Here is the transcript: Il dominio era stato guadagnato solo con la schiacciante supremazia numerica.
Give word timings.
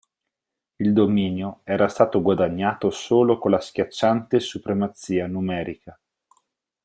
Il 0.77 0.93
dominio 0.93 1.59
era 1.63 1.87
stato 1.87 2.23
guadagnato 2.23 2.89
solo 2.89 3.37
con 3.37 3.51
la 3.51 3.59
schiacciante 3.61 4.39
supremazia 4.39 5.27
numerica. 5.27 5.99